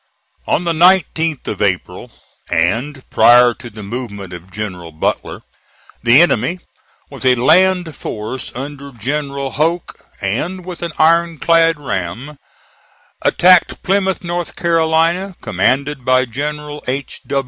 [0.47, 2.09] On the 19th of April,
[2.49, 5.41] and prior to the movement of General Butler,
[6.01, 6.59] the enemy,
[7.11, 12.39] with a land force under General Hoke and an iron clad ram,
[13.21, 14.43] attacked Plymouth, N.
[14.43, 17.21] C., commanded by General H.